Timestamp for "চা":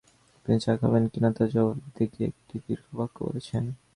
0.63-0.71